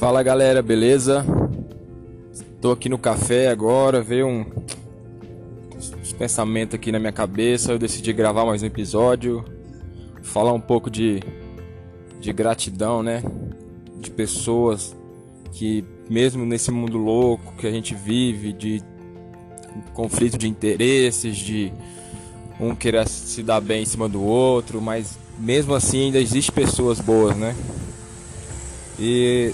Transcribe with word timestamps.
Fala 0.00 0.22
galera, 0.22 0.62
beleza? 0.62 1.26
Tô 2.58 2.72
aqui 2.72 2.88
no 2.88 2.96
café 2.96 3.48
agora, 3.48 4.00
veio 4.00 4.26
um 4.26 4.46
pensamento 6.18 6.74
aqui 6.74 6.90
na 6.90 6.98
minha 6.98 7.12
cabeça, 7.12 7.72
eu 7.72 7.78
decidi 7.78 8.10
gravar 8.10 8.46
mais 8.46 8.62
um 8.62 8.66
episódio, 8.66 9.44
falar 10.22 10.54
um 10.54 10.60
pouco 10.60 10.90
de 10.90 11.22
de 12.18 12.32
gratidão, 12.32 13.02
né? 13.02 13.22
De 13.98 14.10
pessoas 14.10 14.96
que 15.52 15.84
mesmo 16.08 16.46
nesse 16.46 16.70
mundo 16.70 16.96
louco 16.96 17.52
que 17.58 17.66
a 17.66 17.70
gente 17.70 17.94
vive, 17.94 18.54
de 18.54 18.82
conflito 19.92 20.38
de 20.38 20.48
interesses, 20.48 21.36
de 21.36 21.70
um 22.58 22.74
querer 22.74 23.06
se 23.06 23.42
dar 23.42 23.60
bem 23.60 23.82
em 23.82 23.86
cima 23.86 24.08
do 24.08 24.22
outro, 24.22 24.80
mas 24.80 25.18
mesmo 25.38 25.74
assim 25.74 26.06
ainda 26.06 26.18
existe 26.18 26.50
pessoas 26.50 26.98
boas, 27.00 27.36
né? 27.36 27.54
E, 28.98 29.52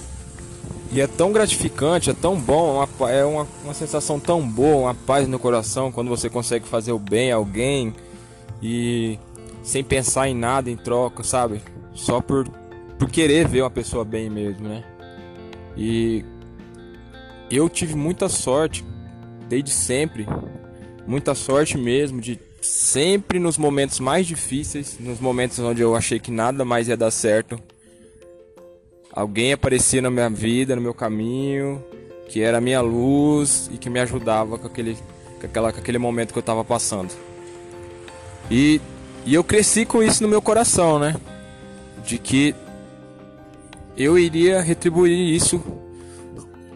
e 0.93 1.01
é 1.01 1.07
tão 1.07 1.33
gratificante, 1.33 2.11
é 2.11 2.15
tão 2.15 2.39
bom, 2.39 2.87
é 3.09 3.25
uma, 3.25 3.47
uma 3.65 3.75
sensação 3.75 4.21
tão 4.21 4.47
boa, 4.47 4.89
uma 4.89 4.95
paz 4.95 5.27
no 5.27 5.39
coração 5.39 5.91
quando 5.91 6.09
você 6.09 6.31
consegue 6.31 6.67
fazer 6.67 6.93
o 6.93 6.99
bem 6.99 7.33
a 7.33 7.37
alguém 7.37 7.95
e 8.63 9.19
sem 9.63 9.83
pensar 9.83 10.29
em 10.29 10.35
nada 10.35 10.71
em 10.71 10.77
troca, 10.77 11.23
sabe? 11.23 11.61
Só 11.93 12.21
por, 12.21 12.49
por 12.99 13.11
querer 13.11 13.49
ver 13.49 13.63
uma 13.63 13.71
pessoa 13.71 14.05
bem 14.05 14.31
mesmo, 14.31 14.69
né? 14.69 14.85
E 15.77 16.25
eu 17.51 17.69
tive 17.69 17.95
muita 17.95 18.29
sorte, 18.29 18.85
desde 19.49 19.71
sempre, 19.71 20.27
muita 21.07 21.35
sorte 21.35 21.77
mesmo 21.77 22.21
de 22.21 22.39
sempre 22.63 23.39
nos 23.39 23.59
momentos 23.59 24.01
mais 24.01 24.27
difíceis, 24.27 24.97
nos 24.99 25.21
momentos 25.21 25.59
onde 25.59 25.83
eu 25.83 25.95
achei 25.95 26.19
que 26.19 26.31
nada 26.31 26.65
mais 26.65 26.89
ia 26.89 26.97
dar 26.97 27.11
certo, 27.11 27.61
alguém 29.17 29.55
aparecia 29.55 30.03
na 30.03 30.11
minha 30.11 30.29
vida, 30.29 30.77
no 30.77 30.83
meu 30.83 30.93
caminho, 30.93 31.83
que 32.29 32.43
era 32.43 32.59
a 32.59 32.61
minha 32.61 32.83
luz 32.83 33.71
e 33.73 33.79
que 33.79 33.89
me 33.89 33.99
ajudava 33.99 34.59
com 34.59 34.67
aquele, 34.67 34.99
com 35.41 35.47
aquela, 35.47 35.73
com 35.73 35.79
aquele 35.79 35.97
momento 35.97 36.33
que 36.33 36.39
eu 36.39 36.41
estava 36.41 36.63
passando. 36.63 37.11
E, 38.51 38.79
e 39.25 39.35
eu 39.35 39.43
cresci 39.43 39.87
com 39.87 40.03
isso 40.03 40.23
no 40.23 40.29
meu 40.29 40.43
coração, 40.43 40.99
né? 40.99 41.17
De 42.05 42.19
que 42.19 42.55
eu 43.97 44.19
iria 44.19 44.61
retribuir 44.61 45.35
isso 45.35 45.63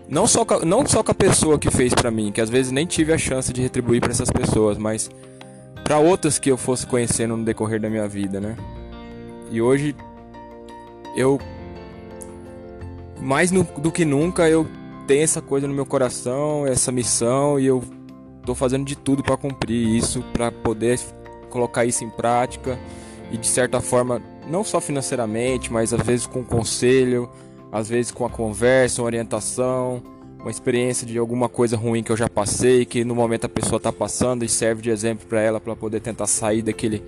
não 0.09 0.27
só, 0.27 0.45
não 0.65 0.85
só 0.87 1.03
com 1.03 1.13
a 1.13 1.15
pessoa 1.15 1.59
que 1.59 1.71
fez 1.71 1.93
para 1.93 2.11
mim, 2.11 2.33
que 2.33 2.41
às 2.41 2.49
vezes 2.49 2.73
nem 2.73 2.87
tive 2.87 3.13
a 3.13 3.19
chance 3.19 3.53
de 3.53 3.61
retribuir 3.61 4.01
para 4.01 4.11
essas 4.11 4.31
pessoas, 4.31 4.79
mas 4.79 5.11
para 5.85 5.99
outras 5.99 6.39
que 6.39 6.51
eu 6.51 6.57
fosse 6.57 6.87
conhecendo 6.87 7.37
no 7.37 7.45
decorrer 7.45 7.81
da 7.81 7.91
minha 7.91 8.09
vida, 8.09 8.41
né? 8.41 8.57
E 9.53 9.61
hoje 9.61 9.95
eu 11.15 11.39
mais 13.21 13.51
no, 13.51 13.63
do 13.63 13.93
que 13.93 14.05
nunca 14.05 14.49
eu 14.49 14.67
tenho 15.07 15.23
essa 15.23 15.43
coisa 15.43 15.67
no 15.67 15.75
meu 15.75 15.87
coração, 15.87 16.67
essa 16.67 16.91
missão 16.91 17.59
e 17.59 17.67
eu 17.67 17.83
tô 18.45 18.55
fazendo 18.55 18.85
de 18.85 18.97
tudo 18.97 19.23
para 19.23 19.37
cumprir 19.37 19.97
isso, 19.97 20.23
para 20.33 20.51
poder 20.51 20.99
colocar 21.51 21.85
isso 21.85 22.05
em 22.05 22.11
prática 22.11 22.79
e 23.31 23.37
de 23.37 23.47
certa 23.47 23.81
forma, 23.81 24.21
não 24.49 24.65
só 24.65 24.81
financeiramente, 24.81 25.73
mas 25.73 25.93
às 25.93 26.05
vezes 26.05 26.27
com 26.27 26.45
conselho, 26.45 27.29
às 27.71 27.89
vezes 27.89 28.11
com 28.11 28.25
a 28.25 28.31
conversa, 28.31 29.03
uma 29.03 29.07
orientação, 29.07 30.03
uma 30.41 30.51
experiência 30.51 31.07
de 31.07 31.19
alguma 31.19 31.49
coisa 31.49 31.77
ruim 31.77 32.03
que 32.03 32.11
eu 32.11 32.17
já 32.17 32.29
passei, 32.29 32.85
que 32.85 33.05
no 33.05 33.15
momento 33.15 33.45
a 33.45 33.49
pessoa 33.49 33.77
está 33.77 33.93
passando 33.93 34.45
e 34.45 34.49
serve 34.49 34.83
de 34.83 34.91
exemplo 34.91 35.27
para 35.27 35.41
ela 35.41 35.61
para 35.61 35.77
poder 35.77 36.01
tentar 36.01 36.27
sair 36.27 36.63
daquele, 36.63 37.03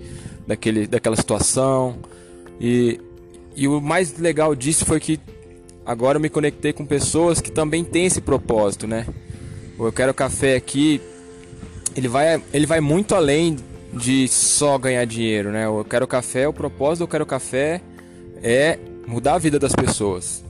daquele, 0.47 0.87
daquela 0.87 1.15
situação. 1.15 1.97
E, 2.59 2.99
e 3.55 3.67
o 3.67 3.81
mais 3.81 4.17
legal 4.17 4.55
disso 4.55 4.85
foi 4.85 4.99
que 4.99 5.19
agora 5.85 6.17
eu 6.17 6.21
me 6.21 6.29
conectei 6.29 6.73
com 6.73 6.85
pessoas 6.85 7.41
que 7.41 7.51
também 7.51 7.83
têm 7.83 8.05
esse 8.05 8.21
propósito, 8.21 8.87
né? 8.87 9.05
Eu 9.77 9.91
Quero 9.91 10.13
Café 10.13 10.55
aqui, 10.55 11.01
ele 11.95 12.07
vai, 12.07 12.41
ele 12.53 12.65
vai 12.65 12.79
muito 12.79 13.15
além 13.15 13.57
de 13.93 14.27
só 14.27 14.77
ganhar 14.77 15.05
dinheiro, 15.05 15.51
né? 15.51 15.65
Eu 15.65 15.85
Quero 15.87 16.07
Café, 16.07 16.47
o 16.47 16.53
propósito 16.53 16.99
do 16.99 17.03
Eu 17.03 17.07
Quero 17.07 17.25
Café 17.25 17.81
é 18.41 18.79
mudar 19.07 19.35
a 19.35 19.37
vida 19.37 19.59
das 19.59 19.73
pessoas. 19.73 20.43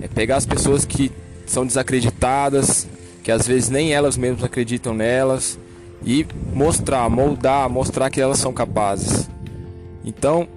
É 0.00 0.08
pegar 0.08 0.36
as 0.36 0.46
pessoas 0.46 0.84
que 0.84 1.10
são 1.46 1.66
desacreditadas, 1.66 2.86
que 3.22 3.30
às 3.30 3.46
vezes 3.46 3.68
nem 3.68 3.92
elas 3.92 4.16
mesmas 4.16 4.44
acreditam 4.44 4.94
nelas 4.94 5.58
e 6.04 6.26
mostrar, 6.52 7.08
moldar, 7.08 7.68
mostrar 7.68 8.10
que 8.10 8.20
elas 8.20 8.38
são 8.38 8.52
capazes. 8.52 9.28
Então, 10.04 10.48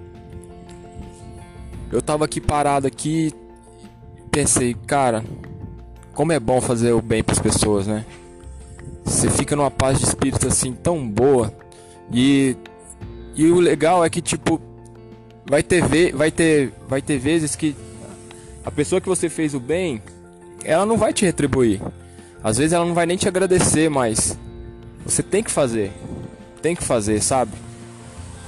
eu 1.92 2.02
tava 2.02 2.24
aqui 2.24 2.40
parado 2.40 2.86
aqui, 2.86 3.32
pensei, 4.36 4.76
cara, 4.86 5.24
como 6.12 6.30
é 6.30 6.38
bom 6.38 6.60
fazer 6.60 6.92
o 6.92 7.00
bem 7.00 7.24
para 7.24 7.32
as 7.32 7.38
pessoas, 7.38 7.86
né? 7.86 8.04
Você 9.02 9.30
fica 9.30 9.56
numa 9.56 9.70
paz 9.70 9.98
de 9.98 10.04
espírito 10.04 10.46
assim 10.46 10.74
tão 10.74 11.08
boa. 11.08 11.50
E 12.12 12.54
e 13.34 13.50
o 13.50 13.58
legal 13.58 14.04
é 14.04 14.10
que 14.10 14.20
tipo 14.20 14.60
vai 15.48 15.62
ter 15.62 15.82
ve 15.86 16.12
vai 16.12 16.30
ter 16.30 16.70
vai 16.86 17.00
ter 17.00 17.16
vezes 17.16 17.56
que 17.56 17.74
a 18.62 18.70
pessoa 18.70 19.00
que 19.00 19.08
você 19.08 19.30
fez 19.30 19.54
o 19.54 19.60
bem, 19.60 20.02
ela 20.64 20.84
não 20.84 20.98
vai 20.98 21.14
te 21.14 21.24
retribuir. 21.24 21.80
Às 22.44 22.58
vezes 22.58 22.74
ela 22.74 22.84
não 22.84 22.92
vai 22.92 23.06
nem 23.06 23.16
te 23.16 23.26
agradecer, 23.26 23.88
mas 23.88 24.36
você 25.02 25.22
tem 25.22 25.42
que 25.42 25.50
fazer. 25.50 25.90
Tem 26.60 26.76
que 26.76 26.84
fazer, 26.84 27.22
sabe? 27.22 27.52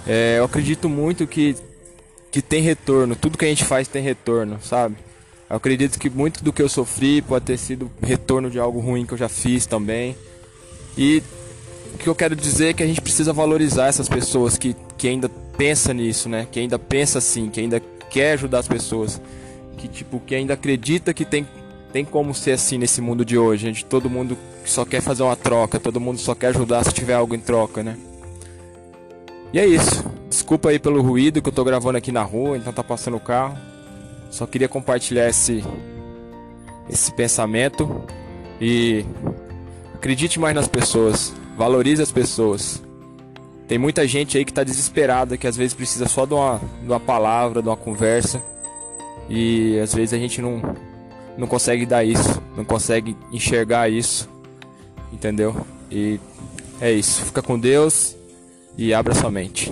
É, 0.06 0.36
eu 0.38 0.44
acredito 0.44 0.86
muito 0.86 1.26
que, 1.26 1.56
que 2.30 2.42
tem 2.42 2.60
retorno. 2.60 3.16
Tudo 3.16 3.38
que 3.38 3.46
a 3.46 3.48
gente 3.48 3.64
faz 3.64 3.88
tem 3.88 4.02
retorno, 4.02 4.58
sabe? 4.60 5.07
Eu 5.48 5.56
acredito 5.56 5.98
que 5.98 6.10
muito 6.10 6.44
do 6.44 6.52
que 6.52 6.60
eu 6.60 6.68
sofri 6.68 7.22
pode 7.22 7.44
ter 7.46 7.56
sido 7.56 7.90
retorno 8.02 8.50
de 8.50 8.58
algo 8.58 8.80
ruim 8.80 9.06
que 9.06 9.14
eu 9.14 9.18
já 9.18 9.28
fiz 9.28 9.64
também. 9.64 10.16
E 10.96 11.22
o 11.94 11.98
que 11.98 12.06
eu 12.06 12.14
quero 12.14 12.36
dizer 12.36 12.68
é 12.68 12.72
que 12.72 12.82
a 12.82 12.86
gente 12.86 13.00
precisa 13.00 13.32
valorizar 13.32 13.86
essas 13.86 14.08
pessoas 14.08 14.58
que, 14.58 14.76
que 14.98 15.08
ainda 15.08 15.28
pensa 15.56 15.94
nisso, 15.94 16.28
né? 16.28 16.46
Que 16.50 16.60
ainda 16.60 16.78
pensa 16.78 17.18
assim, 17.18 17.48
que 17.48 17.60
ainda 17.60 17.80
quer 18.10 18.32
ajudar 18.32 18.58
as 18.58 18.68
pessoas 18.68 19.20
que 19.76 19.86
tipo 19.86 20.18
que 20.20 20.34
ainda 20.34 20.54
acredita 20.54 21.14
que 21.14 21.24
tem 21.24 21.46
tem 21.92 22.04
como 22.04 22.34
ser 22.34 22.52
assim 22.52 22.76
nesse 22.76 23.00
mundo 23.00 23.24
de 23.24 23.38
hoje, 23.38 23.66
gente. 23.66 23.84
Todo 23.84 24.10
mundo 24.10 24.36
só 24.64 24.84
quer 24.84 25.00
fazer 25.00 25.22
uma 25.22 25.36
troca, 25.36 25.80
todo 25.80 25.98
mundo 25.98 26.18
só 26.18 26.34
quer 26.34 26.48
ajudar 26.48 26.84
se 26.84 26.92
tiver 26.92 27.14
algo 27.14 27.34
em 27.34 27.40
troca, 27.40 27.82
né? 27.82 27.96
E 29.52 29.58
é 29.58 29.66
isso. 29.66 30.04
Desculpa 30.28 30.68
aí 30.68 30.78
pelo 30.78 31.00
ruído 31.00 31.40
que 31.40 31.48
eu 31.48 31.52
tô 31.52 31.64
gravando 31.64 31.96
aqui 31.96 32.12
na 32.12 32.22
rua, 32.22 32.58
então 32.58 32.70
tá 32.70 32.84
passando 32.84 33.16
o 33.16 33.20
carro. 33.20 33.56
Só 34.30 34.46
queria 34.46 34.68
compartilhar 34.68 35.28
esse 35.28 35.64
esse 36.88 37.12
pensamento 37.12 38.02
e 38.60 39.04
acredite 39.94 40.40
mais 40.40 40.54
nas 40.54 40.66
pessoas, 40.66 41.34
valorize 41.56 42.02
as 42.02 42.10
pessoas. 42.10 42.82
Tem 43.66 43.76
muita 43.76 44.08
gente 44.08 44.38
aí 44.38 44.44
que 44.44 44.52
tá 44.52 44.64
desesperada, 44.64 45.36
que 45.36 45.46
às 45.46 45.56
vezes 45.56 45.74
precisa 45.74 46.08
só 46.08 46.24
de 46.24 46.32
uma, 46.32 46.58
de 46.80 46.88
uma 46.88 46.98
palavra, 47.00 47.60
de 47.60 47.68
uma 47.68 47.76
conversa. 47.76 48.42
E 49.28 49.78
às 49.78 49.92
vezes 49.92 50.14
a 50.14 50.18
gente 50.18 50.40
não, 50.40 50.62
não 51.36 51.46
consegue 51.46 51.84
dar 51.84 52.02
isso, 52.02 52.42
não 52.56 52.64
consegue 52.64 53.14
enxergar 53.30 53.90
isso, 53.90 54.26
entendeu? 55.12 55.54
E 55.90 56.18
é 56.80 56.90
isso. 56.90 57.26
Fica 57.26 57.42
com 57.42 57.58
Deus 57.58 58.16
e 58.78 58.94
abra 58.94 59.14
sua 59.14 59.30
mente. 59.30 59.70